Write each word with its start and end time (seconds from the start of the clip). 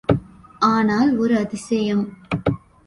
ஆனால் 0.69 1.11
ஓர் 1.17 1.33
அதிசயம்! 1.33 2.03